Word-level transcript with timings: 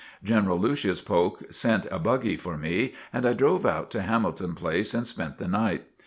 General 0.23 0.57
Lucius 0.57 0.99
Polk 0.99 1.53
sent 1.53 1.85
a 1.91 1.99
buggy 1.99 2.35
for 2.35 2.57
me 2.57 2.95
and 3.13 3.23
I 3.23 3.33
drove 3.33 3.67
out 3.67 3.91
to 3.91 4.01
Hamilton 4.01 4.55
Place 4.55 4.95
and 4.95 5.05
spent 5.05 5.37
the 5.37 5.47
night. 5.47 5.85